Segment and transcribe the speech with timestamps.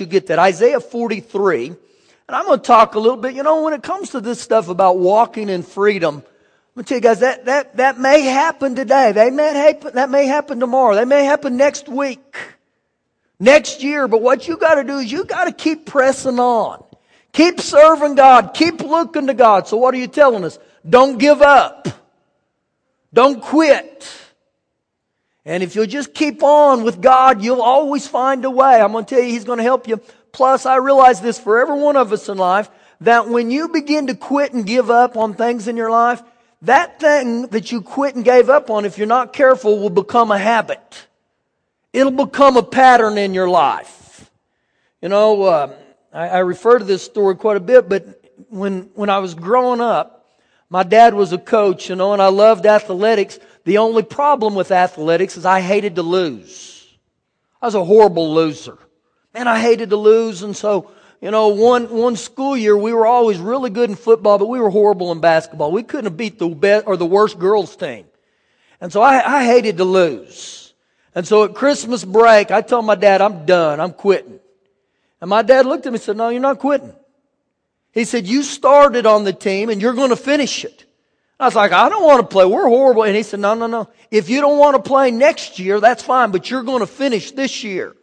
[0.00, 0.38] you get that.
[0.38, 1.66] Isaiah 43.
[1.66, 4.40] And I'm going to talk a little bit, you know, when it comes to this
[4.40, 8.22] stuff about walking in freedom, I'm going to tell you guys that, that, that may
[8.22, 9.10] happen today.
[9.10, 10.94] They may happen, that may happen tomorrow.
[10.94, 12.36] That may happen next week,
[13.40, 14.06] next year.
[14.06, 16.84] But what you got to do is you got to keep pressing on.
[17.32, 18.54] Keep serving God.
[18.54, 19.66] Keep looking to God.
[19.66, 20.58] So what are you telling us?
[20.88, 21.88] Don't give up.
[23.12, 24.08] Don't quit.
[25.44, 28.80] And if you'll just keep on with God, you'll always find a way.
[28.80, 29.98] I'm going to tell you, He's going to help you.
[30.32, 34.08] Plus, I realize this for every one of us in life, that when you begin
[34.08, 36.22] to quit and give up on things in your life,
[36.62, 40.30] that thing that you quit and gave up on, if you're not careful, will become
[40.30, 41.06] a habit.
[41.92, 44.30] It'll become a pattern in your life.
[45.00, 45.74] You know, uh,
[46.12, 49.80] I, I refer to this story quite a bit, but when, when I was growing
[49.80, 50.20] up,
[50.68, 53.40] my dad was a coach, you know, and I loved athletics.
[53.70, 56.88] The only problem with athletics is I hated to lose.
[57.62, 58.76] I was a horrible loser.
[59.32, 63.06] Man, I hated to lose, and so, you know, one, one school year we were
[63.06, 65.70] always really good in football, but we were horrible in basketball.
[65.70, 68.06] We couldn't have beat the best or the worst girls team.
[68.80, 70.74] And so I, I hated to lose.
[71.14, 73.78] And so at Christmas break, I told my dad, I'm done.
[73.78, 74.40] I'm quitting.
[75.20, 76.92] And my dad looked at me and said, No, you're not quitting.
[77.92, 80.86] He said, You started on the team and you're going to finish it.
[81.40, 82.44] I was like, I don't want to play.
[82.44, 83.04] We're horrible.
[83.04, 83.88] And he said, No, no, no.
[84.10, 87.32] If you don't want to play next year, that's fine, but you're going to finish
[87.32, 87.96] this year.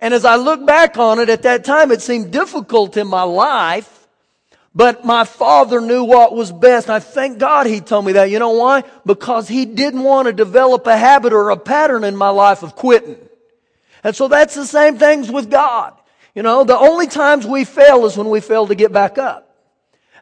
[0.00, 3.24] And as I look back on it, at that time, it seemed difficult in my
[3.24, 4.06] life.
[4.72, 6.86] But my father knew what was best.
[6.86, 8.30] And I thank God he told me that.
[8.30, 8.84] You know why?
[9.04, 12.76] Because he didn't want to develop a habit or a pattern in my life of
[12.76, 13.16] quitting.
[14.04, 15.94] And so that's the same things with God.
[16.36, 19.43] You know, the only times we fail is when we fail to get back up.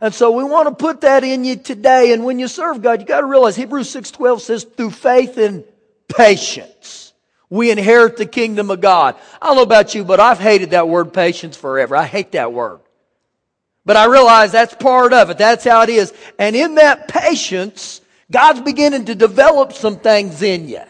[0.03, 2.12] And so we want to put that in you today.
[2.12, 5.64] And when you serve God, you got to realize Hebrews 6:12 says through faith and
[6.09, 7.12] patience
[7.53, 9.14] we inherit the kingdom of God.
[9.41, 11.94] I don't know about you, but I've hated that word patience forever.
[11.94, 12.81] I hate that word.
[13.84, 15.36] But I realize that's part of it.
[15.36, 16.14] That's how it is.
[16.39, 18.00] And in that patience,
[18.31, 20.81] God's beginning to develop some things in you.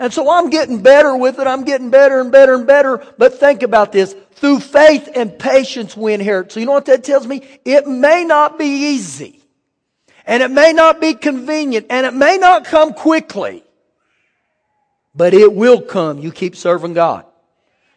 [0.00, 1.46] And so I'm getting better with it.
[1.46, 3.04] I'm getting better and better and better.
[3.18, 4.16] But think about this.
[4.32, 6.50] Through faith and patience we inherit.
[6.50, 7.42] So you know what that tells me?
[7.66, 9.42] It may not be easy.
[10.24, 11.88] And it may not be convenient.
[11.90, 13.62] And it may not come quickly.
[15.14, 16.18] But it will come.
[16.18, 17.26] You keep serving God.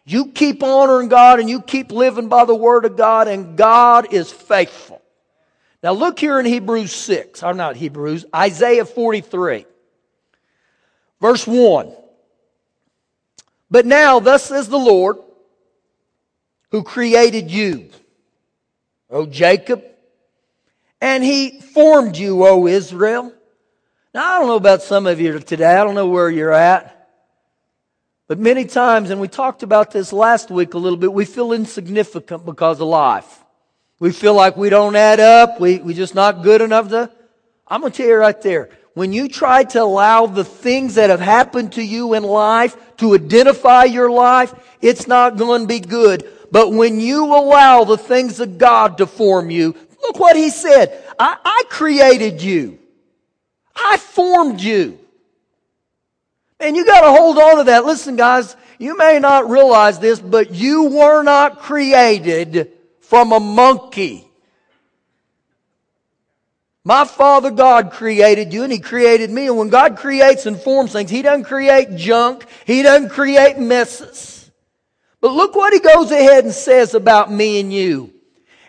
[0.04, 4.14] You keep honoring God and you keep living by the Word of God and God
[4.14, 5.02] is faithful.
[5.82, 9.66] Now look here in Hebrews 6, I'm not Hebrews, Isaiah 43.
[11.24, 11.96] Verse 1.
[13.72, 15.16] But now, thus says the Lord,
[16.72, 17.90] who created you,
[19.10, 19.86] O Jacob,
[21.00, 23.32] and he formed you, O Israel.
[24.14, 25.74] Now, I don't know about some of you today.
[25.74, 27.10] I don't know where you're at.
[28.28, 31.54] But many times, and we talked about this last week a little bit, we feel
[31.54, 33.46] insignificant because of life.
[33.98, 35.62] We feel like we don't add up.
[35.62, 37.10] We, we're just not good enough to.
[37.66, 41.10] I'm going to tell you right there when you try to allow the things that
[41.10, 45.80] have happened to you in life to identify your life, it's not going to be
[45.80, 46.30] good.
[46.52, 51.04] But when you allow the things of God to form you, look what he said.
[51.20, 52.78] I, I created you.
[53.76, 55.00] I formed you.
[56.60, 57.86] And you gotta hold on to that.
[57.86, 62.72] Listen guys, you may not realize this, but you were not created
[63.02, 64.30] from a monkey.
[66.86, 69.48] My Father God created you and He created me.
[69.48, 72.46] And when God creates and forms things, He doesn't create junk.
[72.66, 74.52] He doesn't create messes.
[75.22, 78.14] But look what He goes ahead and says about me and you.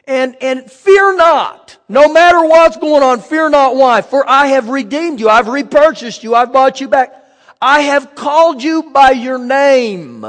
[0.06, 1.76] And, and fear not.
[1.88, 3.74] No matter what's going on, fear not.
[3.74, 4.02] Why?
[4.02, 5.28] For I have redeemed you.
[5.28, 6.34] I've repurchased you.
[6.34, 7.12] I've bought you back.
[7.60, 10.24] I have called you by your name.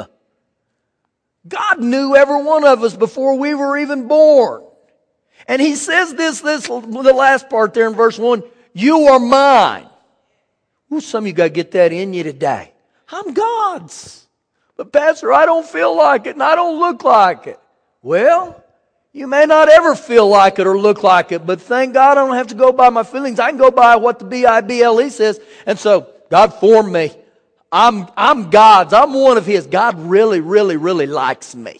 [1.47, 4.64] God knew every one of us before we were even born.
[5.47, 9.87] And he says this, this, the last part there in verse 1, you are mine.
[10.91, 12.71] Ooh, some of you got to get that in you today.
[13.09, 14.25] I'm God's.
[14.77, 17.59] But Pastor, I don't feel like it and I don't look like it.
[18.01, 18.63] Well,
[19.13, 22.25] you may not ever feel like it or look like it, but thank God I
[22.25, 23.39] don't have to go by my feelings.
[23.39, 25.39] I can go by what the B-I-B-L-E says.
[25.65, 27.11] And so, God formed me.
[27.71, 28.93] I'm, I'm God's.
[28.93, 29.67] I'm one of His.
[29.67, 31.79] God really, really, really likes me.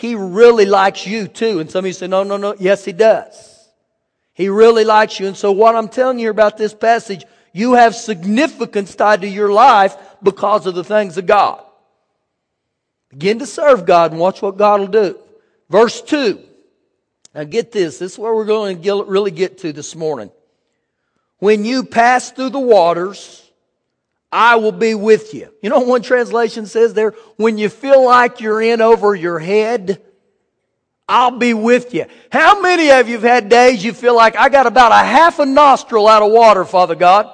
[0.00, 1.60] He really likes you too.
[1.60, 2.54] And some of you say, no, no, no.
[2.58, 3.68] Yes, He does.
[4.32, 5.26] He really likes you.
[5.26, 9.52] And so what I'm telling you about this passage, you have significance tied to your
[9.52, 11.62] life because of the things of God.
[13.10, 15.18] Begin to serve God and watch what God will do.
[15.68, 16.40] Verse 2.
[17.34, 17.98] Now get this.
[17.98, 20.30] This is where we're going to really get to this morning.
[21.40, 23.39] When you pass through the waters,
[24.32, 25.52] I will be with you.
[25.60, 30.00] You know one translation says there, when you feel like you're in over your head,
[31.08, 32.06] I'll be with you.
[32.30, 35.40] How many of you have had days you feel like I got about a half
[35.40, 37.28] a nostril out of water, Father God?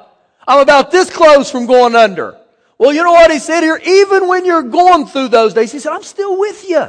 [0.49, 2.39] I'm about this close from going under.
[2.79, 3.81] Well, you know what he said here?
[3.85, 6.87] Even when you're going through those days, he said, I'm still with you.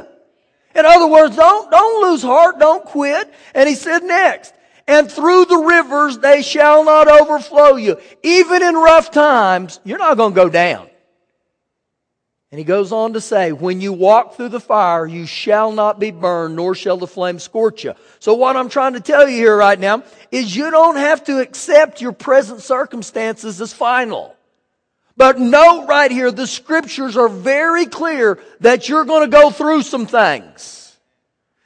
[0.74, 3.32] In other words, don't, don't lose heart, don't quit.
[3.54, 4.54] And he said next,
[4.88, 7.98] and through the rivers they shall not overflow you.
[8.24, 10.88] Even in rough times, you're not going to go down.
[12.50, 16.00] And he goes on to say, when you walk through the fire, you shall not
[16.00, 17.92] be burned, nor shall the flame scorch you.
[18.20, 20.02] So what I'm trying to tell you here right now
[20.32, 24.34] is you don't have to accept your present circumstances as final.
[25.14, 29.82] But note right here, the scriptures are very clear that you're going to go through
[29.82, 30.87] some things.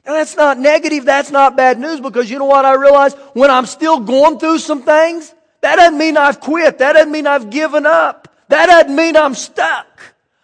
[0.04, 3.14] And that's not negative, that's not bad news because you know what I realize?
[3.34, 6.78] When I'm still going through some things, that doesn't mean I've quit.
[6.78, 8.28] That doesn't mean I've given up.
[8.49, 9.87] That doesn't mean I'm stuck.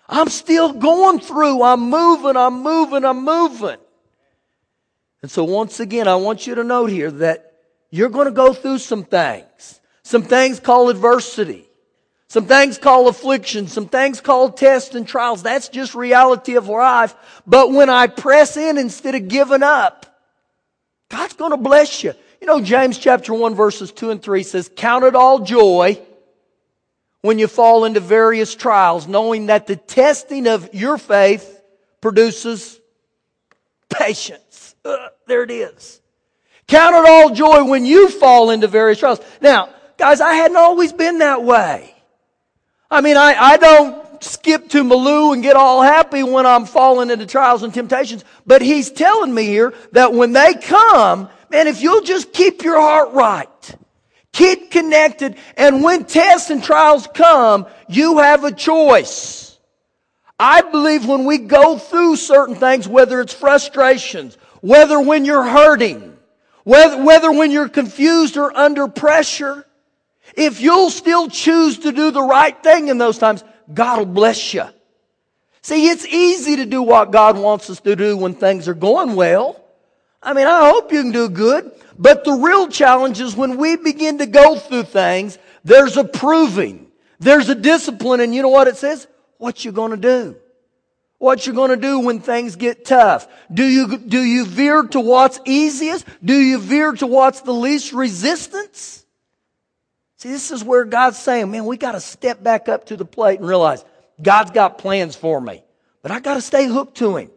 [0.09, 1.63] I'm still going through.
[1.63, 3.79] I'm moving, I'm moving, I'm moving.
[5.21, 7.53] And so once again, I want you to note here that
[7.91, 9.81] you're going to go through some things.
[10.05, 11.68] Some things called adversity.
[12.29, 13.69] Some things called affliction.
[13.69, 15.43] Some things called tests and trials.
[15.43, 17.15] That's just reality of life.
[17.47, 20.05] But when I press in instead of giving up,
[21.09, 22.13] God's going to bless you.
[22.41, 25.99] You know, James chapter 1 verses 2 and 3 says, Count it all joy
[27.23, 31.63] when you fall into various trials, knowing that the testing of your faith
[32.01, 32.79] produces
[33.89, 34.75] patience.
[34.85, 36.01] Uh, there it is.
[36.67, 39.21] Count it all joy when you fall into various trials.
[39.41, 41.95] Now, guys, I hadn't always been that way.
[42.91, 46.65] I mean, I, I don't skip to my Lou and get all happy when I'm
[46.65, 51.67] falling into trials and temptations, but he's telling me here that when they come, man,
[51.67, 53.77] if you'll just keep your heart right,
[54.39, 55.37] Keep connected.
[55.57, 59.59] And when tests and trials come, you have a choice.
[60.39, 66.17] I believe when we go through certain things, whether it's frustrations, whether when you're hurting,
[66.63, 69.67] whether, whether when you're confused or under pressure,
[70.39, 73.43] if you'll still choose to do the right thing in those times,
[73.75, 74.65] God will bless you.
[75.63, 79.17] See, it's easy to do what God wants us to do when things are going
[79.17, 79.61] well.
[80.23, 81.73] I mean, I hope you can do good.
[81.99, 86.87] But the real challenge is when we begin to go through things, there's a proving.
[87.19, 89.09] There's a discipline, and you know what it says?
[89.39, 90.37] What you gonna do?
[91.19, 93.27] What you gonna do when things get tough?
[93.53, 96.07] Do you, do you veer to what's easiest?
[96.25, 99.05] Do you veer to what's the least resistance?
[100.19, 103.41] See, this is where God's saying, man, we gotta step back up to the plate
[103.41, 103.85] and realize
[104.21, 105.65] God's got plans for me.
[106.03, 107.31] But I gotta stay hooked to Him.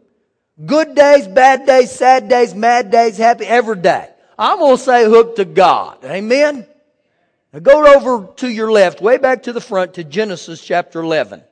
[0.64, 4.08] Good days, bad days, sad days, mad days, happy, every day.
[4.38, 6.04] I'm going to say hook to God.
[6.04, 6.66] Amen?
[7.52, 11.42] Now go over to your left, way back to the front to Genesis chapter 11.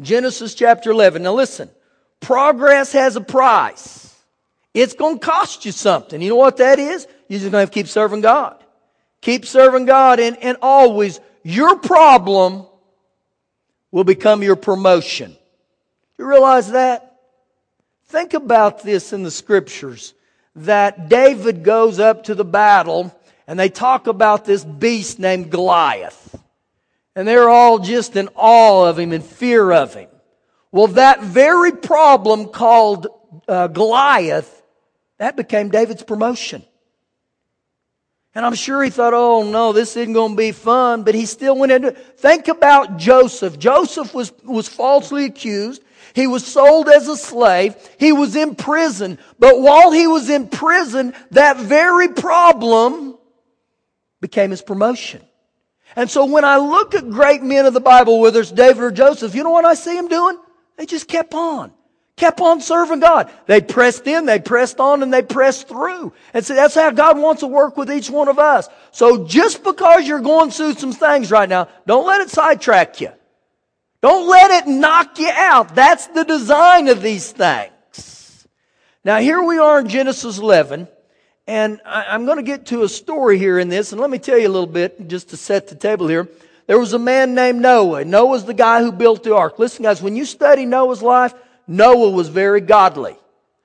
[0.00, 1.22] Genesis chapter 11.
[1.22, 1.70] Now listen,
[2.20, 4.14] progress has a price.
[4.72, 6.20] It's going to cost you something.
[6.20, 7.06] You know what that is?
[7.28, 8.63] You're just going to have to keep serving God.
[9.24, 12.66] Keep serving God and, and always your problem
[13.90, 15.34] will become your promotion.
[16.18, 17.20] You realize that?
[18.08, 20.12] Think about this in the scriptures
[20.56, 26.38] that David goes up to the battle and they talk about this beast named Goliath.
[27.16, 30.10] And they're all just in awe of him and fear of him.
[30.70, 33.06] Well, that very problem called
[33.48, 34.62] uh, Goliath,
[35.16, 36.62] that became David's promotion.
[38.34, 41.24] And I'm sure he thought, oh no, this isn't going to be fun, but he
[41.24, 42.18] still went into it.
[42.18, 43.58] Think about Joseph.
[43.58, 45.82] Joseph was, was falsely accused.
[46.14, 47.76] He was sold as a slave.
[47.98, 49.18] He was in prison.
[49.38, 53.16] But while he was in prison, that very problem
[54.20, 55.22] became his promotion.
[55.96, 58.90] And so when I look at great men of the Bible, whether it's David or
[58.90, 60.38] Joseph, you know what I see them doing?
[60.76, 61.72] They just kept on.
[62.16, 63.28] Kept on serving God.
[63.46, 66.12] They pressed in, they pressed on, and they pressed through.
[66.32, 68.68] And so that's how God wants to work with each one of us.
[68.92, 73.10] So just because you're going through some things right now, don't let it sidetrack you.
[74.00, 75.74] Don't let it knock you out.
[75.74, 78.46] That's the design of these things.
[79.04, 80.86] Now here we are in Genesis 11,
[81.48, 84.38] and I'm going to get to a story here in this, and let me tell
[84.38, 86.28] you a little bit just to set the table here.
[86.66, 88.04] There was a man named Noah.
[88.04, 89.58] Noah's the guy who built the ark.
[89.58, 91.34] Listen guys, when you study Noah's life,
[91.66, 93.16] Noah was very godly.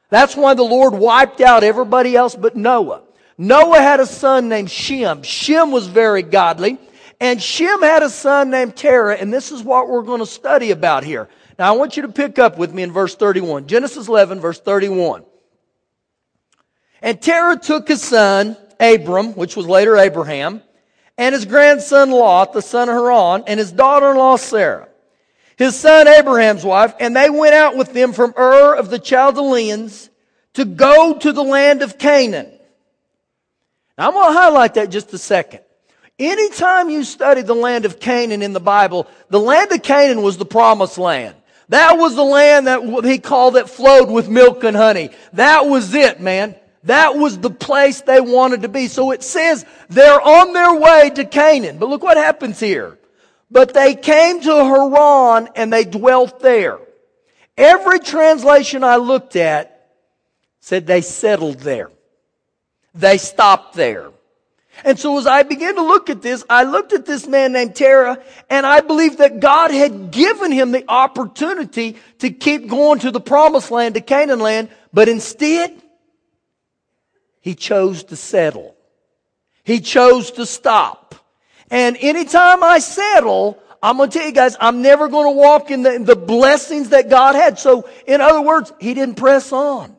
[0.09, 3.01] That's why the Lord wiped out everybody else but Noah.
[3.37, 5.23] Noah had a son named Shem.
[5.23, 6.77] Shem was very godly.
[7.21, 10.71] And Shem had a son named Terah, and this is what we're going to study
[10.71, 11.27] about here.
[11.57, 13.67] Now I want you to pick up with me in verse 31.
[13.67, 15.23] Genesis 11, verse 31.
[17.01, 20.61] And Terah took his son, Abram, which was later Abraham,
[21.17, 24.88] and his grandson Lot, the son of Haran, and his daughter-in-law Sarah,
[25.59, 30.09] his son Abraham's wife, and they went out with them from Ur of the Chaldeans
[30.53, 32.49] to go to the land of Canaan.
[33.97, 35.59] Now I'm going to highlight that just a second.
[36.17, 40.37] Anytime you study the land of Canaan in the Bible, the land of Canaan was
[40.37, 41.35] the promised land.
[41.67, 45.09] That was the land that he called that flowed with milk and honey.
[45.33, 46.55] That was it, man.
[46.83, 48.87] That was the place they wanted to be.
[48.87, 51.79] So it says they're on their way to Canaan.
[51.79, 52.98] But look what happens here.
[53.51, 56.79] But they came to Haran and they dwelt there.
[57.57, 59.91] Every translation I looked at
[60.59, 61.89] said they settled there.
[62.93, 64.11] They stopped there.
[64.85, 67.75] And so as I began to look at this, I looked at this man named
[67.75, 73.11] Terah, and I believe that God had given him the opportunity to keep going to
[73.11, 75.81] the promised land, to Canaan land, but instead,
[77.41, 78.75] he chose to settle.
[79.63, 80.98] He chose to stop.
[81.71, 85.71] And anytime I settle, I'm going to tell you guys, I'm never going to walk
[85.71, 87.59] in the, the blessings that God had.
[87.59, 89.95] So, in other words, he didn't press on.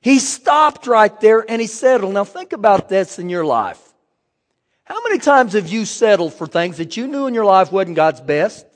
[0.00, 2.14] He stopped right there and he settled.
[2.14, 3.80] Now think about this in your life.
[4.84, 7.96] How many times have you settled for things that you knew in your life wasn't
[7.96, 8.66] God's best?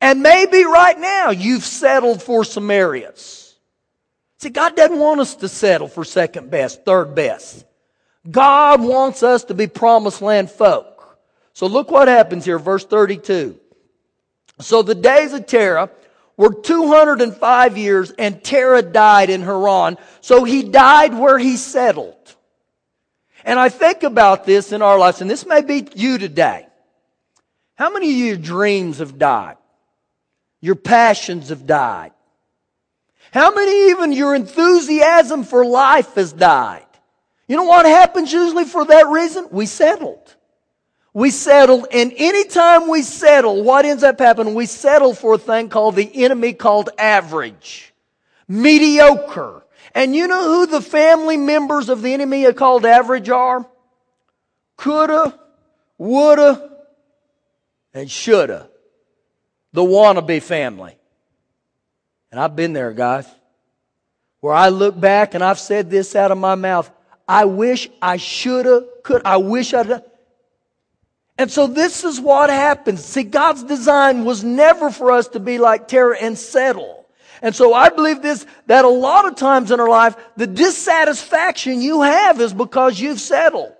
[0.00, 3.56] And maybe right now you've settled for some areas.
[4.38, 7.64] See, God doesn't want us to settle for second best, third best.
[8.28, 10.91] God wants us to be promised land folk.
[11.52, 13.58] So look what happens here, verse 32.
[14.60, 15.90] So the days of Terah
[16.36, 19.98] were 205 years and Terah died in Haran.
[20.20, 22.16] So he died where he settled.
[23.44, 26.66] And I think about this in our lives, and this may be you today.
[27.74, 29.56] How many of your dreams have died?
[30.60, 32.12] Your passions have died.
[33.32, 36.86] How many even your enthusiasm for life has died?
[37.48, 39.48] You know what happens usually for that reason?
[39.50, 40.36] We settled.
[41.14, 44.54] We settle, and anytime we settle, what ends up happening?
[44.54, 47.92] We settle for a thing called the enemy called average,
[48.48, 49.62] mediocre.
[49.94, 53.66] And you know who the family members of the enemy are called average are?
[54.78, 55.38] Coulda,
[55.98, 56.70] woulda,
[57.92, 58.70] and shoulda.
[59.74, 60.96] The wannabe family.
[62.30, 63.26] And I've been there, guys,
[64.40, 66.90] where I look back and I've said this out of my mouth.
[67.28, 70.02] I wish I shoulda, could, I wish I'd,
[71.42, 73.04] and so this is what happens.
[73.04, 77.04] See, God's design was never for us to be like Terah and settle.
[77.42, 81.80] And so I believe this, that a lot of times in our life, the dissatisfaction
[81.80, 83.72] you have is because you've settled.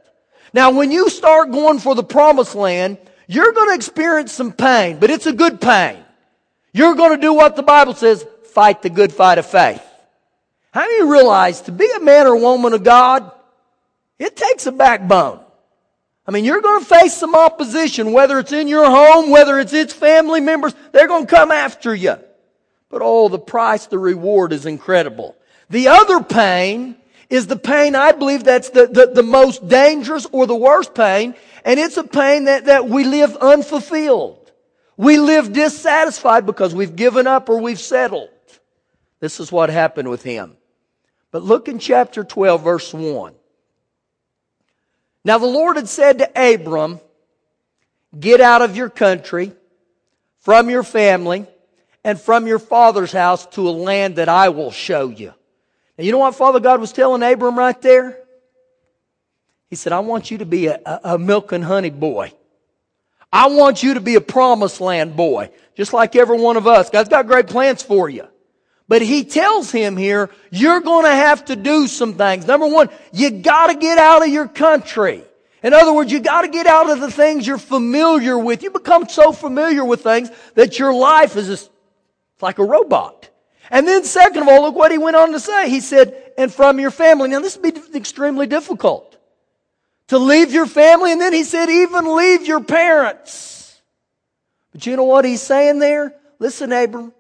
[0.53, 4.99] Now, when you start going for the promised land, you're going to experience some pain,
[4.99, 5.99] but it's a good pain.
[6.73, 9.85] You're going to do what the Bible says, fight the good fight of faith.
[10.73, 13.31] How do you realize to be a man or woman of God,
[14.19, 15.39] it takes a backbone.
[16.27, 19.73] I mean, you're going to face some opposition, whether it's in your home, whether it's
[19.73, 22.17] its family members, they're going to come after you.
[22.91, 25.37] But oh, the price, the reward is incredible.
[25.71, 26.97] The other pain
[27.29, 31.35] is the pain I believe that's the, the, the most dangerous or the worst pain,
[31.65, 34.53] and it's a pain that, that we live unfulfilled.
[34.97, 38.29] We live dissatisfied because we've given up or we've settled.
[39.19, 40.57] This is what happened with him.
[41.31, 43.35] But look in chapter 12, verse 1.
[45.25, 47.01] Now the Lord had said to Abram,
[48.19, 49.53] get out of your country,
[50.41, 51.47] from your family,
[52.05, 55.33] and from your father's house to a land that I will show you.
[55.97, 58.19] Now you know what Father God was telling Abram right there?
[59.71, 62.33] He said, I want you to be a, a, a milk and honey boy.
[63.33, 66.91] I want you to be a promised land boy, just like every one of us.
[66.91, 68.27] God's got great plans for you.
[68.93, 72.47] But he tells him here, you're going to have to do some things.
[72.47, 75.25] Number one, you got to get out of your country.
[75.63, 78.63] In other words, you got to get out of the things you're familiar with.
[78.63, 81.71] You become so familiar with things that your life is just
[82.43, 83.31] like a robot.
[83.71, 85.71] And then second of all, look what he went on to say.
[85.71, 87.31] He said, and from your family.
[87.31, 89.17] Now this would be extremely difficult.
[90.09, 93.81] To leave your family, and then he said, even leave your parents.
[94.71, 96.15] But you know what he's saying there?
[96.39, 97.15] Listen, Abram,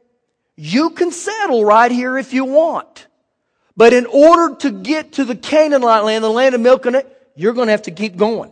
[0.57, 3.07] you can settle right here if you want.
[3.77, 7.31] But in order to get to the Canaanite land, the land of milk and it,
[7.35, 8.51] you're going to have to keep going.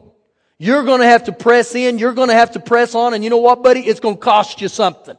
[0.59, 1.99] You're going to have to press in.
[1.99, 3.15] You're going to have to press on.
[3.15, 3.81] And you know what, buddy?
[3.81, 5.17] It's going to cost you something.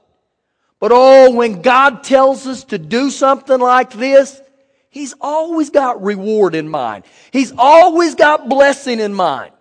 [0.79, 4.41] But oh, when God tells us to do something like this,
[4.89, 7.05] He's always got reward in mind.
[7.31, 9.53] He's always got blessing in mind.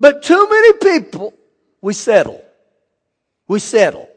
[0.00, 1.34] But too many people,
[1.82, 2.42] we settle.
[3.46, 4.08] We settle.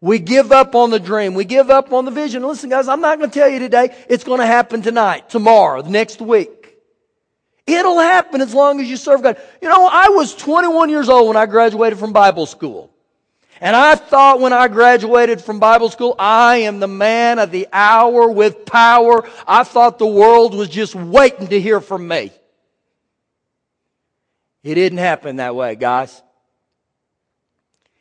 [0.00, 1.34] We give up on the dream.
[1.34, 2.42] We give up on the vision.
[2.42, 5.82] Listen, guys, I'm not going to tell you today it's going to happen tonight, tomorrow,
[5.82, 6.76] next week.
[7.66, 9.36] It'll happen as long as you serve God.
[9.60, 12.90] You know, I was 21 years old when I graduated from Bible school.
[13.60, 17.66] And I thought when I graduated from Bible school, I am the man of the
[17.72, 19.28] hour with power.
[19.46, 22.30] I thought the world was just waiting to hear from me.
[24.62, 26.22] It didn't happen that way, guys.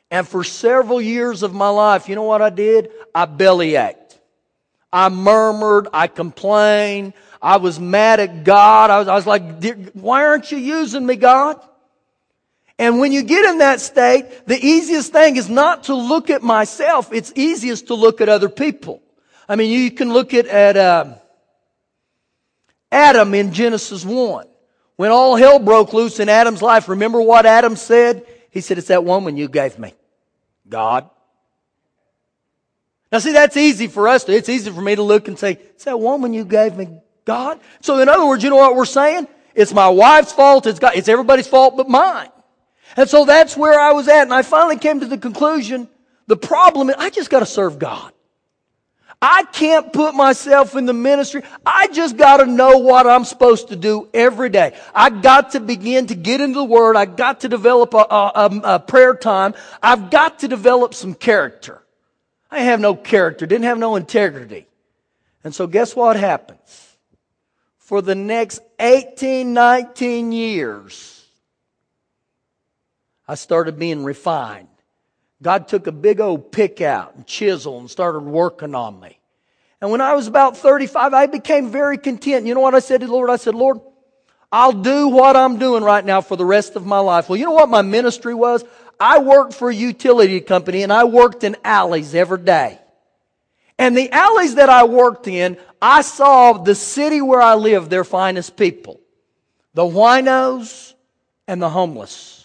[0.09, 2.91] And for several years of my life, you know what I did?
[3.13, 4.17] I bellyached.
[4.91, 5.89] I murmured.
[5.93, 7.13] I complained.
[7.41, 8.89] I was mad at God.
[8.89, 11.61] I was, I was like, why aren't you using me, God?
[12.79, 16.43] And when you get in that state, the easiest thing is not to look at
[16.43, 17.11] myself.
[17.11, 19.01] It's easiest to look at other people.
[19.49, 21.15] I mean, you can look at, at uh,
[22.91, 24.47] Adam in Genesis 1.
[24.95, 28.25] When all hell broke loose in Adam's life, remember what Adam said?
[28.49, 29.93] He said, It's that woman you gave me.
[30.69, 31.09] God.
[33.12, 35.53] Now see, that's easy for us to, it's easy for me to look and say,
[35.53, 36.89] It's that woman you gave me,
[37.25, 37.59] God.
[37.81, 39.27] So in other words, you know what we're saying?
[39.55, 42.29] It's my wife's fault, it's God, it's everybody's fault but mine.
[42.95, 44.24] And so that's where I was at.
[44.24, 45.88] And I finally came to the conclusion,
[46.27, 48.12] the problem is I just gotta serve God.
[49.21, 51.41] I can't put myself in the ministry.
[51.65, 54.77] I just got to know what I'm supposed to do every day.
[54.93, 56.95] I got to begin to get into the Word.
[56.95, 59.55] I got to develop a, a, a, prayer time.
[59.81, 61.81] I've got to develop some character.
[62.51, 64.67] I have no character, didn't have no integrity.
[65.43, 66.97] And so guess what happens?
[67.79, 71.25] For the next 18, 19 years,
[73.27, 74.67] I started being refined.
[75.41, 79.20] God took a big old pick out and chisel and started working on me.
[79.79, 82.48] And when I was about 35, I became very content.
[82.48, 83.29] You know what I said to the Lord?
[83.29, 83.79] I said, Lord,
[84.51, 87.29] I'll do what I'm doing right now for the rest of my life.
[87.29, 88.63] Well, you know what my ministry was?
[89.00, 92.79] I worked for a utility company and I worked in alleys every day.
[93.77, 98.03] And the alleys that I worked in, I saw the city where I lived, their
[98.03, 99.00] finest people.
[99.75, 100.94] The winos
[101.48, 102.37] and the homeless.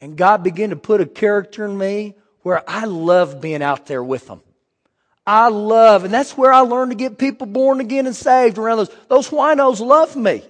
[0.00, 4.02] And God began to put a character in me where I love being out there
[4.02, 4.40] with them.
[5.26, 8.78] I love, and that's where I learned to get people born again and saved around
[8.78, 8.90] those.
[9.08, 10.42] Those winos love me.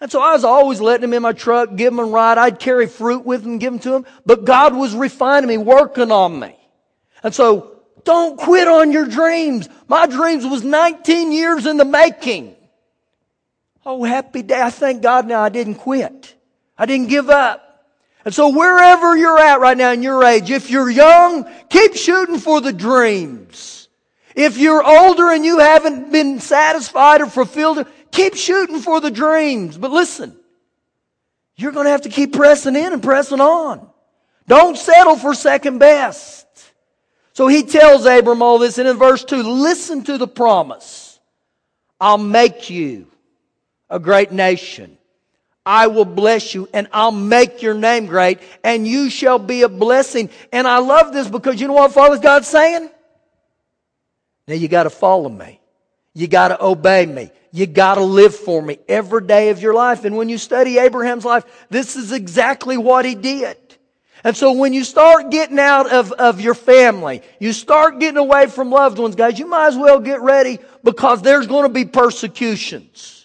[0.00, 2.38] And so I was always letting them in my truck, give them a ride.
[2.38, 4.06] I'd carry fruit with them, give them to them.
[4.26, 6.56] But God was refining me, working on me.
[7.22, 9.68] And so don't quit on your dreams.
[9.88, 12.54] My dreams was 19 years in the making.
[13.84, 14.60] Oh, happy day.
[14.60, 16.34] I thank God now I didn't quit.
[16.76, 17.67] I didn't give up.
[18.28, 22.36] And so wherever you're at right now in your age, if you're young, keep shooting
[22.36, 23.88] for the dreams.
[24.36, 29.78] If you're older and you haven't been satisfied or fulfilled, keep shooting for the dreams.
[29.78, 30.36] But listen,
[31.56, 33.88] you're going to have to keep pressing in and pressing on.
[34.46, 36.46] Don't settle for second best.
[37.32, 41.18] So he tells Abram all this, and in verse 2, listen to the promise.
[41.98, 43.06] I'll make you
[43.88, 44.97] a great nation.
[45.64, 49.68] I will bless you and I'll make your name great and you shall be a
[49.68, 50.30] blessing.
[50.52, 52.88] And I love this because you know what Father God's saying?
[54.46, 55.60] Now you gotta follow me.
[56.14, 57.30] You gotta obey me.
[57.52, 60.04] You gotta live for me every day of your life.
[60.04, 63.56] And when you study Abraham's life, this is exactly what he did.
[64.24, 68.46] And so when you start getting out of, of your family, you start getting away
[68.48, 71.84] from loved ones, guys, you might as well get ready because there's going to be
[71.84, 73.17] persecutions.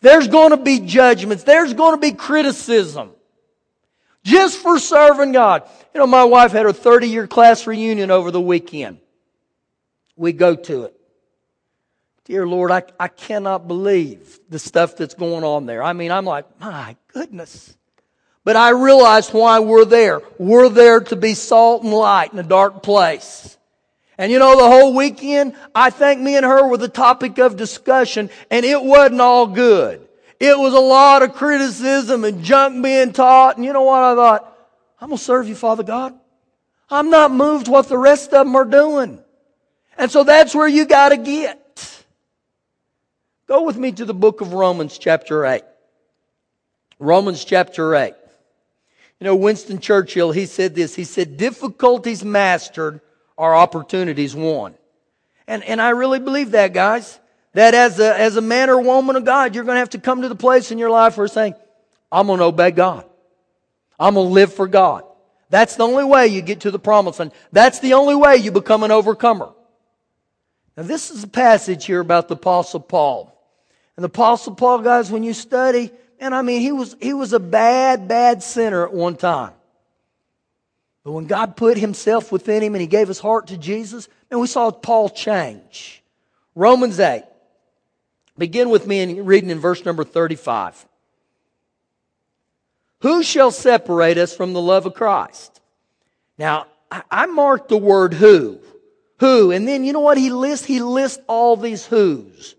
[0.00, 1.44] There's going to be judgments.
[1.44, 3.10] There's going to be criticism.
[4.24, 5.68] Just for serving God.
[5.94, 8.98] You know, my wife had her 30 year class reunion over the weekend.
[10.16, 11.00] We go to it.
[12.24, 15.82] Dear Lord, I, I cannot believe the stuff that's going on there.
[15.82, 17.76] I mean, I'm like, my goodness.
[18.44, 20.20] But I realize why we're there.
[20.38, 23.56] We're there to be salt and light in a dark place.
[24.20, 27.56] And you know, the whole weekend, I think me and her were the topic of
[27.56, 30.06] discussion, and it wasn't all good.
[30.38, 34.14] It was a lot of criticism and junk being taught, and you know what I
[34.14, 34.58] thought?
[35.00, 36.12] I'm gonna serve you, Father God.
[36.90, 39.24] I'm not moved what the rest of them are doing.
[39.96, 42.04] And so that's where you gotta get.
[43.46, 45.62] Go with me to the book of Romans chapter 8.
[46.98, 48.12] Romans chapter 8.
[49.18, 50.94] You know, Winston Churchill, he said this.
[50.94, 53.00] He said, difficulties mastered
[53.40, 54.74] are opportunities won.
[55.48, 57.18] And, and I really believe that, guys.
[57.54, 59.98] That as a, as a man or woman of God, you're going to have to
[59.98, 61.54] come to the place in your life where saying,
[62.12, 63.04] I'm going to obey God.
[63.98, 65.02] I'm going to live for God.
[65.48, 67.32] That's the only way you get to the promised land.
[67.50, 69.50] That's the only way you become an overcomer.
[70.76, 73.36] Now this is a passage here about the apostle Paul.
[73.96, 77.32] And the apostle Paul, guys, when you study, and I mean, he was, he was
[77.32, 79.54] a bad, bad sinner at one time.
[81.04, 84.40] But when God put himself within him and he gave his heart to Jesus, and
[84.40, 86.02] we saw Paul change.
[86.54, 87.24] Romans 8.
[88.36, 90.86] Begin with me in reading in verse number 35.
[93.00, 95.60] Who shall separate us from the love of Christ?
[96.38, 96.66] Now,
[97.10, 98.58] I marked the word who.
[99.18, 99.50] Who.
[99.50, 100.66] And then you know what he lists?
[100.66, 102.56] He lists all these who's.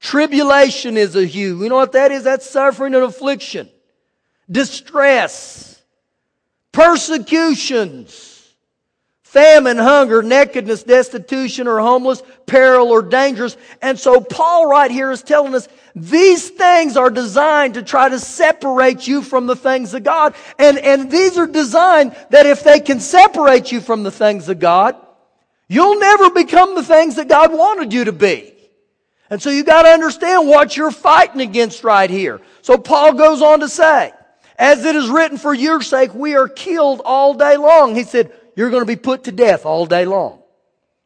[0.00, 1.62] Tribulation is a who.
[1.62, 2.24] You know what that is?
[2.24, 3.68] That's suffering and affliction.
[4.50, 5.73] Distress.
[6.74, 8.34] Persecutions
[9.34, 13.56] famine, hunger, nakedness, destitution, or homeless, peril, or dangerous.
[13.82, 18.20] And so Paul right here is telling us these things are designed to try to
[18.20, 20.36] separate you from the things of God.
[20.56, 24.60] And, and these are designed that if they can separate you from the things of
[24.60, 24.94] God,
[25.66, 28.54] you'll never become the things that God wanted you to be.
[29.30, 32.40] And so you gotta understand what you're fighting against right here.
[32.62, 34.12] So Paul goes on to say,
[34.58, 37.94] as it is written for your sake, we are killed all day long.
[37.94, 40.40] He said, you're going to be put to death all day long.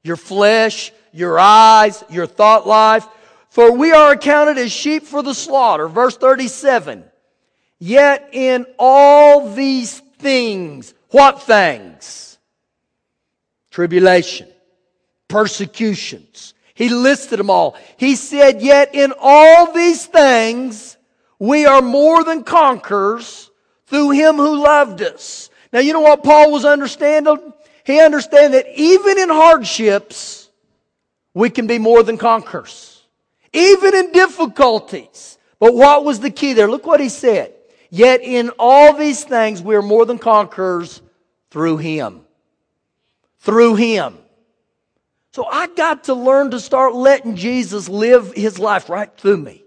[0.02, 3.06] Your flesh, your eyes, your thought life.
[3.50, 5.88] For we are accounted as sheep for the slaughter.
[5.88, 7.04] Verse 37.
[7.78, 12.38] Yet in all these things, what things?
[13.70, 14.48] Tribulation,
[15.28, 16.52] persecutions.
[16.74, 17.76] He listed them all.
[17.96, 20.97] He said, yet in all these things,
[21.38, 23.50] we are more than conquerors
[23.86, 25.50] through him who loved us.
[25.72, 27.52] Now, you know what Paul was understanding?
[27.84, 30.50] He understood that even in hardships,
[31.34, 33.02] we can be more than conquerors.
[33.52, 35.38] Even in difficulties.
[35.58, 36.70] But what was the key there?
[36.70, 37.54] Look what he said.
[37.90, 41.00] Yet in all these things, we are more than conquerors
[41.50, 42.22] through him.
[43.40, 44.18] Through him.
[45.32, 49.64] So I got to learn to start letting Jesus live his life right through me.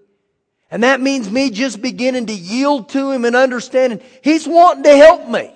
[0.72, 4.96] And that means me just beginning to yield to him and understanding he's wanting to
[4.96, 5.54] help me.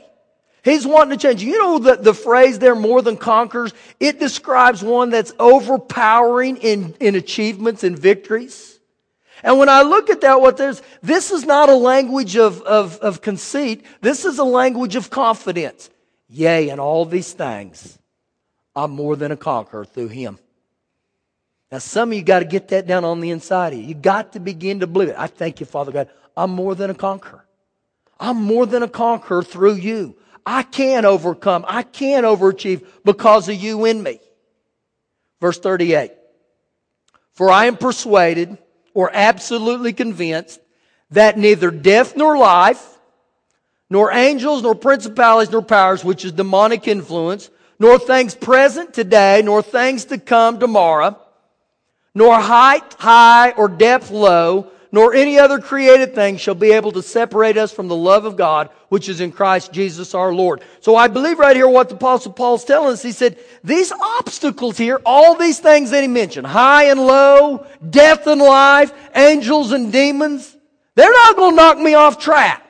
[0.62, 1.42] He's wanting to change.
[1.42, 3.74] You know the, the phrase there, more than conquers?
[4.00, 8.80] It describes one that's overpowering in, in achievements and victories.
[9.44, 12.98] And when I look at that, what there's, this is not a language of, of,
[12.98, 13.86] of conceit.
[14.02, 15.92] This is a language of confidence.
[16.28, 18.00] Yea, in all these things,
[18.76, 20.40] I'm more than a conqueror through him.
[21.76, 23.84] Now, some of you got to get that down on the inside of you.
[23.86, 25.16] You got to begin to believe it.
[25.18, 26.08] I thank you, Father God.
[26.38, 27.44] I'm more than a conqueror.
[28.18, 30.16] I'm more than a conqueror through you.
[30.46, 31.66] I can overcome.
[31.68, 34.22] I can overachieve because of you in me.
[35.42, 36.14] Verse 38.
[37.34, 38.58] For I am persuaded
[38.94, 40.62] or absolutely convinced
[41.12, 42.98] that neither death nor life,
[43.90, 49.62] nor angels, nor principalities, nor powers, which is demonic influence, nor things present today, nor
[49.62, 51.20] things to come tomorrow,
[52.16, 57.04] nor height high or depth low, nor any other created thing shall be able to
[57.04, 60.62] separate us from the love of God, which is in Christ Jesus our Lord.
[60.80, 63.04] So I believe right here what the apostle Paul's telling us.
[63.04, 68.26] He said, these obstacles here, all these things that he mentioned, high and low, death
[68.26, 70.56] and life, angels and demons,
[70.96, 72.62] they're not going to knock me off track.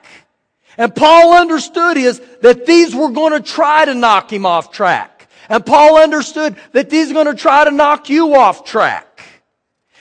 [0.80, 5.30] And Paul understood is that these were going to try to knock him off track.
[5.48, 9.05] And Paul understood that these are going to try to knock you off track.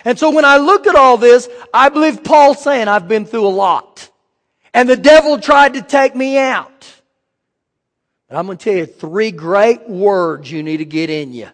[0.05, 3.47] And so when I look at all this, I believe Paul's saying I've been through
[3.47, 4.11] a lot.
[4.75, 6.71] And the devil tried to take me out.
[8.29, 11.49] But I'm going to tell you three great words you need to get in you.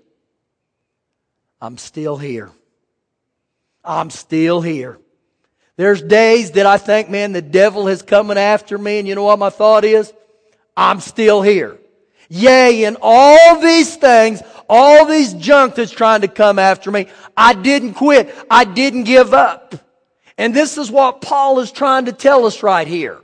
[1.60, 2.50] I'm still here.
[3.84, 4.98] I'm still here.
[5.76, 9.24] There's days that I think, man, the devil is coming after me, and you know
[9.24, 10.12] what my thought is?
[10.76, 11.78] I'm still here.
[12.28, 17.54] Yea, in all these things, all these junk that's trying to come after me, I
[17.54, 18.32] didn't quit.
[18.48, 19.74] I didn't give up.
[20.38, 23.18] And this is what Paul is trying to tell us right here.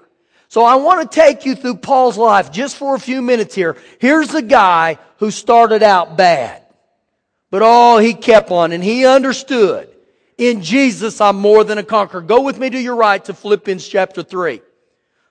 [0.49, 3.77] So I want to take you through Paul's life just for a few minutes here.
[4.01, 6.63] Here's a guy who started out bad.
[7.51, 9.89] But oh, he kept on and he understood.
[10.37, 12.23] In Jesus, I'm more than a conqueror.
[12.23, 14.61] Go with me to your right to Philippians chapter 3.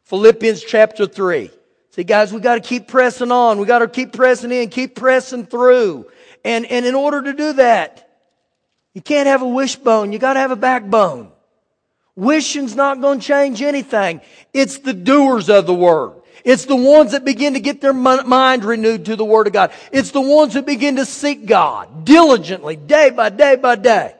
[0.04, 1.52] Philippians chapter 3.
[1.96, 3.58] See, guys, we got to keep pressing on.
[3.58, 6.08] We got to keep pressing in, keep pressing through.
[6.44, 8.20] And, and in order to do that,
[8.94, 10.12] you can't have a wishbone.
[10.12, 11.32] You got to have a backbone.
[12.18, 14.20] Wishing's not going to change anything.
[14.54, 16.16] It's the doers of the word.
[16.44, 19.72] It's the ones that begin to get their mind renewed to the Word of God.
[19.92, 24.14] It's the ones that begin to seek God diligently, day by day by day.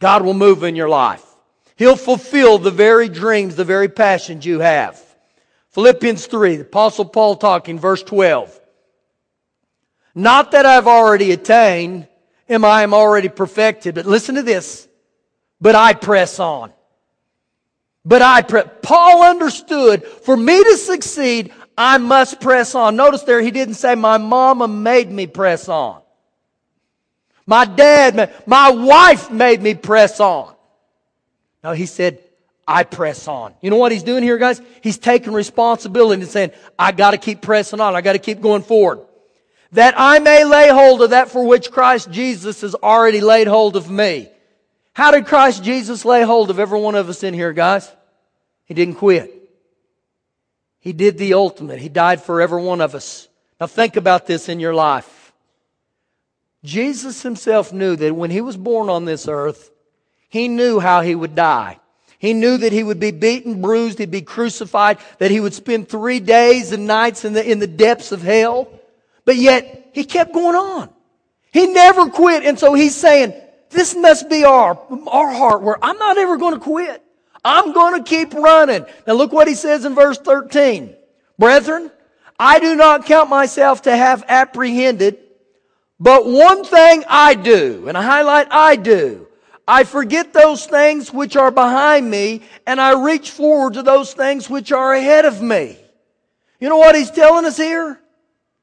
[0.00, 1.24] God will move in your life.
[1.76, 5.00] He'll fulfill the very dreams, the very passions you have.
[5.70, 8.58] Philippians 3, the apostle Paul talking, verse 12.
[10.14, 12.08] Not that I've already attained,
[12.48, 14.88] am I am already perfected, but listen to this.
[15.60, 16.72] But I press on.
[18.04, 18.68] But I press.
[18.82, 22.96] Paul understood for me to succeed, I must press on.
[22.96, 26.02] Notice there, he didn't say my mama made me press on.
[27.46, 30.54] My dad, my wife made me press on.
[31.62, 32.22] No, he said,
[32.70, 33.52] I press on.
[33.60, 34.62] You know what he's doing here, guys?
[34.80, 37.96] He's taking responsibility and saying, I gotta keep pressing on.
[37.96, 39.00] I gotta keep going forward.
[39.72, 43.74] That I may lay hold of that for which Christ Jesus has already laid hold
[43.74, 44.28] of me.
[44.92, 47.90] How did Christ Jesus lay hold of every one of us in here, guys?
[48.66, 49.34] He didn't quit.
[50.78, 51.80] He did the ultimate.
[51.80, 53.26] He died for every one of us.
[53.60, 55.32] Now think about this in your life.
[56.62, 59.72] Jesus himself knew that when he was born on this earth,
[60.28, 61.79] he knew how he would die.
[62.20, 65.88] He knew that he would be beaten, bruised, he'd be crucified, that he would spend
[65.88, 68.68] three days and nights in the, in the depths of hell.
[69.24, 70.90] But yet, he kept going on.
[71.50, 72.44] He never quit.
[72.44, 73.32] And so he's saying,
[73.70, 74.78] this must be our,
[75.08, 77.02] our heart where I'm not ever going to quit.
[77.42, 78.84] I'm going to keep running.
[79.06, 80.94] Now look what he says in verse 13.
[81.38, 81.90] Brethren,
[82.38, 85.18] I do not count myself to have apprehended,
[85.98, 89.26] but one thing I do, and I highlight I do.
[89.66, 94.50] I forget those things which are behind me and I reach forward to those things
[94.50, 95.76] which are ahead of me.
[96.60, 98.00] You know what he's telling us here?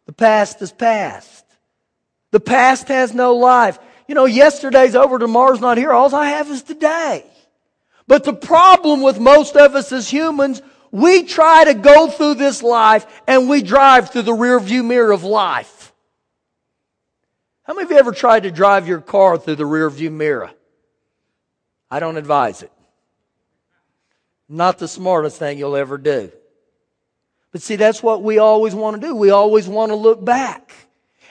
[0.05, 1.45] The past is past.
[2.31, 3.79] The past has no life.
[4.07, 5.91] You know, yesterday's over, tomorrow's not here.
[5.91, 7.25] All I have is today.
[8.07, 12.63] But the problem with most of us as humans, we try to go through this
[12.63, 15.93] life and we drive through the rear view mirror of life.
[17.63, 20.51] How many of you ever tried to drive your car through the rear view mirror?
[21.89, 22.71] I don't advise it.
[24.49, 26.31] Not the smartest thing you'll ever do.
[27.51, 29.15] But see, that's what we always want to do.
[29.15, 30.71] We always want to look back.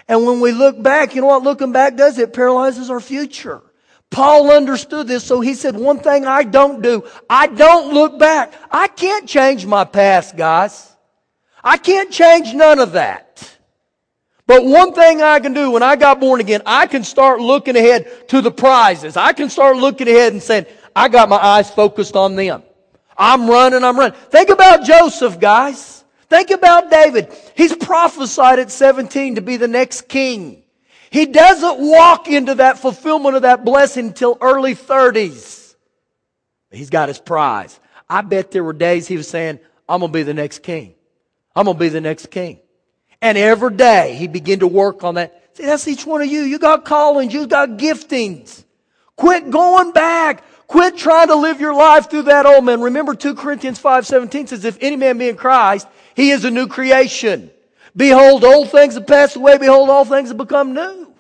[0.08, 2.18] And when we look back, you know what looking back does?
[2.18, 3.62] It paralyzes our future.
[4.10, 8.54] Paul understood this, so he said, one thing I don't do, I don't look back.
[8.70, 10.94] I can't change my past, guys.
[11.62, 13.25] I can't change none of that.
[14.46, 17.76] But one thing I can do when I got born again, I can start looking
[17.76, 19.16] ahead to the prizes.
[19.16, 22.62] I can start looking ahead and saying, I got my eyes focused on them.
[23.18, 24.18] I'm running, I'm running.
[24.30, 26.04] Think about Joseph, guys.
[26.28, 27.32] Think about David.
[27.56, 30.62] He's prophesied at 17 to be the next king.
[31.10, 35.74] He doesn't walk into that fulfillment of that blessing until early 30s.
[36.70, 37.78] He's got his prize.
[38.08, 40.94] I bet there were days he was saying, I'm going to be the next king.
[41.54, 42.60] I'm going to be the next king.
[43.20, 45.50] And every day he began to work on that.
[45.54, 46.42] See, that's each one of you.
[46.42, 47.32] You got callings.
[47.32, 48.64] You got giftings.
[49.16, 50.44] Quit going back.
[50.66, 52.80] Quit trying to live your life through that old man.
[52.80, 56.66] Remember 2 Corinthians 5.17 says, if any man be in Christ, he is a new
[56.66, 57.50] creation.
[57.96, 59.58] Behold, old things have passed away.
[59.58, 61.14] Behold, all things have become new.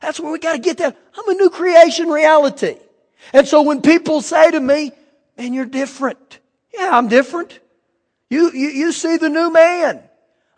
[0.00, 0.96] That's where we got to get that.
[1.16, 2.76] I'm a new creation reality.
[3.32, 4.92] And so when people say to me,
[5.36, 6.38] man, you're different.
[6.72, 7.58] Yeah, I'm different.
[8.28, 10.02] You, you, you see the new man.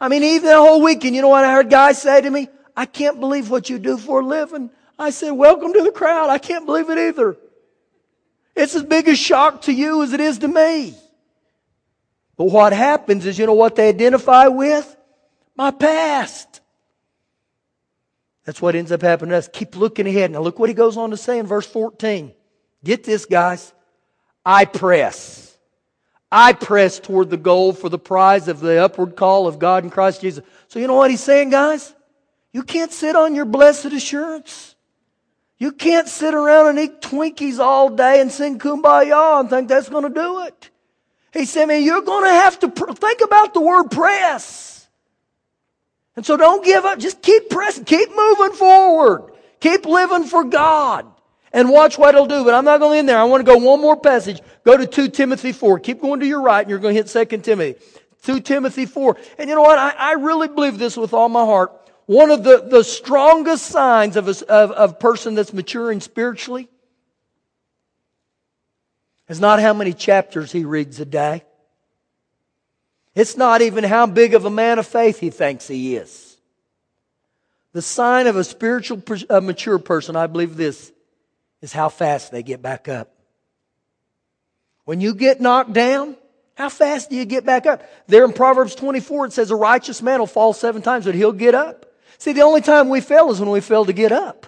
[0.02, 2.48] I mean, even the whole weekend, you know what I heard guys say to me?
[2.76, 4.68] I can't believe what you do for a living.
[4.98, 6.28] I said, welcome to the crowd.
[6.28, 7.36] I can't believe it either.
[8.56, 10.96] It's as big a shock to you as it is to me.
[12.36, 14.96] But what happens is, you know what they identify with?
[15.54, 16.60] My past.
[18.44, 19.48] That's what ends up happening to us.
[19.52, 20.32] Keep looking ahead.
[20.32, 22.32] Now look what he goes on to say in verse 14.
[22.82, 23.72] Get this, guys.
[24.44, 25.51] I press.
[26.34, 29.90] I press toward the goal for the prize of the upward call of God in
[29.90, 30.42] Christ Jesus.
[30.68, 31.94] So you know what he's saying, guys?
[32.54, 34.74] You can't sit on your blessed assurance.
[35.58, 39.90] You can't sit around and eat Twinkies all day and sing kumbaya and think that's
[39.90, 40.70] going to do it.
[41.34, 44.88] He said, man, you're going to have to pr- think about the word press.
[46.16, 46.98] And so don't give up.
[46.98, 47.84] Just keep pressing.
[47.84, 49.32] Keep moving forward.
[49.60, 51.11] Keep living for God.
[51.52, 52.44] And watch what it'll do.
[52.44, 53.18] But I'm not going in there.
[53.18, 54.40] I want to go one more passage.
[54.64, 55.80] Go to 2 Timothy 4.
[55.80, 57.78] Keep going to your right and you're going to hit 2 Timothy.
[58.22, 59.16] 2 Timothy 4.
[59.38, 59.78] And you know what?
[59.78, 61.72] I, I really believe this with all my heart.
[62.06, 66.68] One of the, the strongest signs of a, of, of person that's maturing spiritually
[69.28, 71.44] is not how many chapters he reads a day.
[73.14, 76.36] It's not even how big of a man of faith he thinks he is.
[77.72, 80.91] The sign of a spiritual, a mature person, I believe this,
[81.62, 83.08] is how fast they get back up.
[84.84, 86.16] When you get knocked down,
[86.54, 87.82] how fast do you get back up?
[88.08, 91.32] There in Proverbs 24, it says a righteous man will fall seven times, but he'll
[91.32, 91.86] get up.
[92.18, 94.46] See, the only time we fail is when we fail to get up.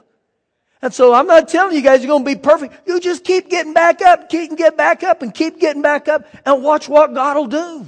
[0.82, 2.86] And so I'm not telling you guys you're going to be perfect.
[2.86, 6.26] You just keep getting back up, keep get back up and keep getting back up
[6.44, 7.86] and watch what God will do.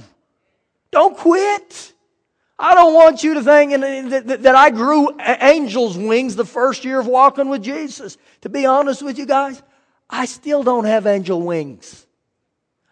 [0.89, 1.93] Don't quit.
[2.59, 3.71] I don't want you to think
[4.25, 8.17] that I grew angel's wings the first year of walking with Jesus.
[8.41, 9.61] To be honest with you guys,
[10.09, 12.07] I still don't have angel wings.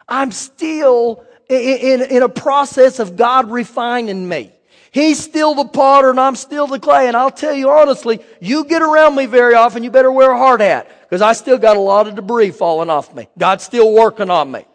[0.07, 4.51] I'm still in, in, a process of God refining me.
[4.91, 7.07] He's still the potter and I'm still the clay.
[7.07, 10.37] And I'll tell you honestly, you get around me very often, you better wear a
[10.37, 13.27] hard hat because I still got a lot of debris falling off me.
[13.37, 14.65] God's still working on me.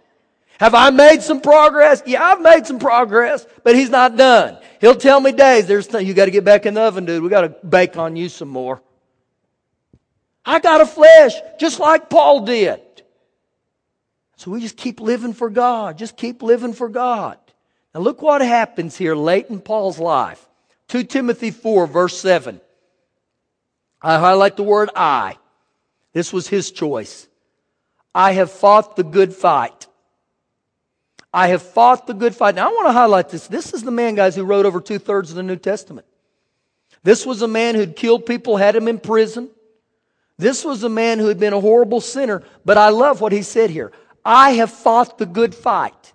[0.61, 2.03] Have I made some progress?
[2.05, 4.59] Yeah, I've made some progress, but he's not done.
[4.83, 7.23] He'll tell me days, there's th- you got to get back in the oven, dude.
[7.23, 8.83] We got to bake on you some more.
[10.45, 12.79] I got a flesh, just like Paul did.
[14.37, 15.97] So we just keep living for God.
[15.97, 17.39] Just keep living for God.
[17.95, 20.47] Now look what happens here late in Paul's life.
[20.89, 22.61] 2 Timothy 4 verse 7.
[24.03, 25.39] I highlight the word I.
[26.13, 27.29] This was his choice.
[28.15, 29.87] I have fought the good fight.
[31.33, 32.57] I have fought the good fight.
[32.57, 33.47] Now I want to highlight this.
[33.47, 36.07] This is the man, guys, who wrote over two thirds of the New Testament.
[37.03, 39.49] This was a man who'd killed people, had him in prison.
[40.39, 43.43] This was a man who had been a horrible sinner, but I love what he
[43.43, 43.93] said here.
[44.25, 46.13] I have fought the good fight.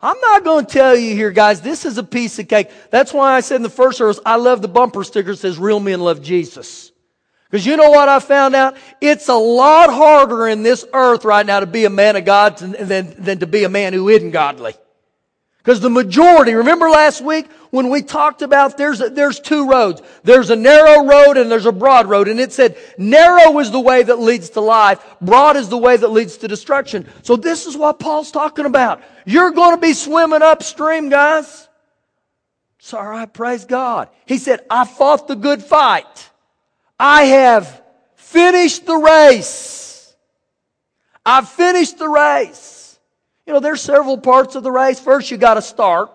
[0.00, 2.70] I'm not going to tell you here, guys, this is a piece of cake.
[2.90, 5.58] That's why I said in the first service, I love the bumper sticker that says
[5.58, 6.92] real men love Jesus.
[7.54, 8.76] Because you know what I found out?
[9.00, 12.58] It's a lot harder in this earth right now to be a man of God
[12.58, 14.74] than, than to be a man who isn't godly.
[15.58, 20.02] Because the majority, remember last week when we talked about there's, there's two roads.
[20.24, 22.26] There's a narrow road and there's a broad road.
[22.26, 25.00] And it said narrow is the way that leads to life.
[25.20, 27.08] Broad is the way that leads to destruction.
[27.22, 29.00] So this is what Paul's talking about.
[29.26, 31.68] You're going to be swimming upstream, guys.
[32.80, 34.08] Sorry, I Praise God.
[34.26, 36.32] He said, I fought the good fight.
[36.98, 37.82] I have
[38.16, 40.14] finished the race.
[41.24, 42.98] I've finished the race.
[43.46, 45.00] You know, there's several parts of the race.
[45.00, 46.10] First, you got to start.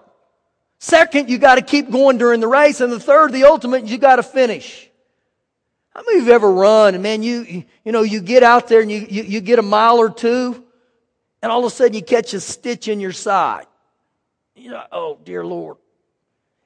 [0.79, 2.81] Second, you got to keep going during the race.
[2.81, 4.89] And the third, the ultimate, you got to finish.
[5.93, 8.81] How many of you ever run and man, you, you know, you get out there
[8.81, 10.63] and you, you, you get a mile or two
[11.41, 13.65] and all of a sudden you catch a stitch in your side.
[14.55, 15.77] You know, oh dear Lord.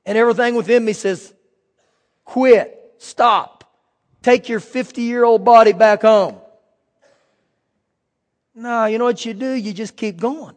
[0.06, 1.34] And everything within me says,
[2.26, 3.63] quit, stop.
[4.24, 6.38] Take your 50 year old body back home.
[8.56, 9.52] No, you know what you do?
[9.52, 10.56] You just keep going.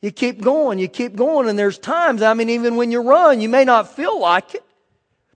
[0.00, 3.40] You keep going, you keep going, and there's times, I mean, even when you run,
[3.40, 4.62] you may not feel like it,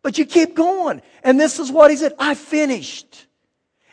[0.02, 1.02] but you keep going.
[1.24, 3.26] And this is what he said, I finished.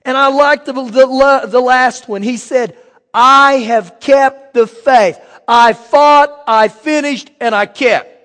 [0.05, 2.21] And I like the, the, the last one.
[2.21, 2.77] He said,
[3.13, 5.19] I have kept the faith.
[5.47, 8.18] I fought, I finished, and I kept.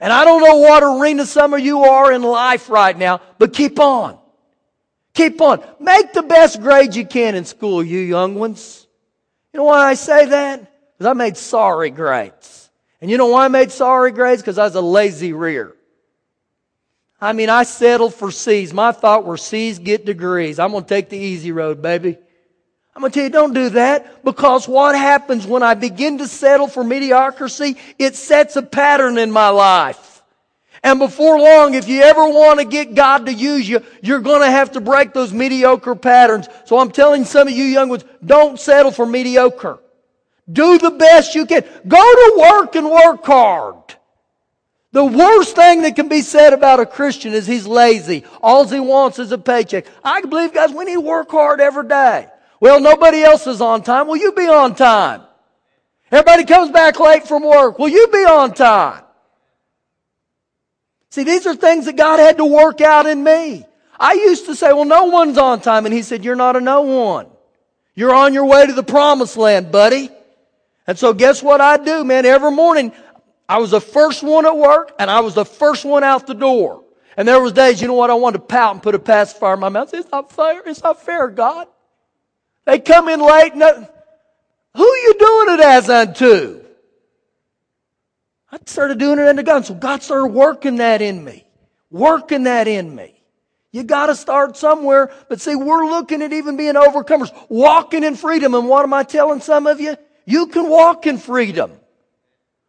[0.00, 3.52] And I don't know what arena some of you are in life right now, but
[3.52, 4.18] keep on.
[5.14, 5.64] Keep on.
[5.80, 8.86] Make the best grade you can in school, you young ones.
[9.52, 10.60] You know why I say that?
[10.96, 12.70] Because I made sorry grades.
[13.00, 14.42] And you know why I made sorry grades?
[14.42, 15.74] Because I was a lazy rear.
[17.20, 18.72] I mean, I settled for C's.
[18.72, 20.60] My thought were C's get degrees.
[20.60, 22.18] I'm going to take the easy road, baby.
[22.98, 26.26] I'm going to tell you, don't do that because what happens when I begin to
[26.26, 30.20] settle for mediocrity, it sets a pattern in my life.
[30.82, 34.40] And before long, if you ever want to get God to use you, you're going
[34.40, 36.48] to have to break those mediocre patterns.
[36.64, 39.78] So I'm telling some of you young ones, don't settle for mediocre.
[40.50, 41.62] Do the best you can.
[41.86, 43.94] Go to work and work hard.
[44.90, 48.24] The worst thing that can be said about a Christian is he's lazy.
[48.42, 49.86] All he wants is a paycheck.
[50.02, 52.26] I believe, guys, we need to work hard every day.
[52.60, 54.08] Well, nobody else is on time.
[54.08, 55.22] Will you be on time?
[56.10, 57.78] Everybody comes back late from work.
[57.78, 59.04] Will you be on time?
[61.10, 63.64] See, these are things that God had to work out in me.
[63.98, 65.86] I used to say, well, no one's on time.
[65.86, 67.26] And he said, you're not a no one.
[67.94, 70.10] You're on your way to the promised land, buddy.
[70.86, 72.24] And so guess what I do, man?
[72.24, 72.92] Every morning,
[73.48, 76.34] I was the first one at work and I was the first one out the
[76.34, 76.84] door.
[77.16, 78.10] And there was days, you know what?
[78.10, 79.92] I wanted to pout and put a pacifier in my mouth.
[79.92, 80.62] It's not fair.
[80.66, 81.66] It's not fair, God.
[82.68, 83.54] They come in late.
[83.54, 83.88] No,
[84.74, 86.62] who are you doing it as unto?
[88.52, 89.64] I started doing it unto God.
[89.64, 91.46] So God started working that in me.
[91.90, 93.22] Working that in me.
[93.72, 95.10] You gotta start somewhere.
[95.30, 97.34] But see, we're looking at even being overcomers.
[97.48, 98.54] Walking in freedom.
[98.54, 99.96] And what am I telling some of you?
[100.26, 101.72] You can walk in freedom.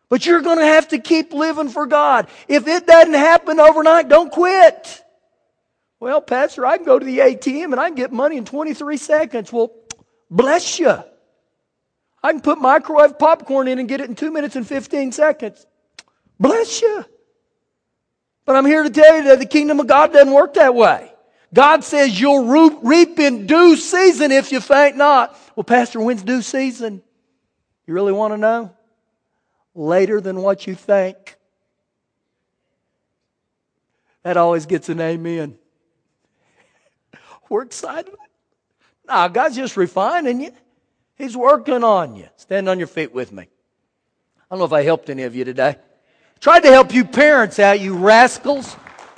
[0.07, 2.29] But you're gonna have to keep living for God.
[2.47, 5.03] If it doesn't happen overnight, don't quit.
[5.99, 8.95] Well, Pastor, I can go to the ATM and I can get money in 23
[8.95, 9.51] seconds.
[9.51, 9.73] Well,
[10.30, 11.04] Bless you.
[12.22, 15.65] I can put microwave popcorn in and get it in two minutes and 15 seconds.
[16.39, 17.06] Bless you.
[18.46, 21.12] But I'm here to tell you that the kingdom of God doesn't work that way.
[21.54, 22.46] God says you'll
[22.82, 25.38] reap in due season if you faint not.
[25.56, 27.02] Well, Pastor, when's due season?
[27.88, 28.75] You really want to know?
[29.73, 31.38] Later than what you think.
[34.23, 35.58] That always gets an amen.
[37.50, 38.13] We're excited.
[39.10, 40.51] God's just refining you.
[41.15, 42.27] He's working on you.
[42.37, 43.43] Stand on your feet with me.
[43.43, 43.47] I
[44.49, 45.75] don't know if I helped any of you today.
[46.39, 48.75] Tried to help you parents out, you rascals.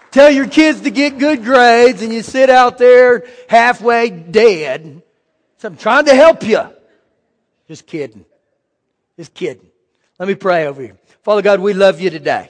[0.09, 5.03] Tell your kids to get good grades and you sit out there halfway dead.
[5.57, 6.61] So I'm trying to help you.
[7.67, 8.25] Just kidding.
[9.15, 9.67] Just kidding.
[10.19, 10.97] Let me pray over you.
[11.23, 12.49] Father God, we love you today.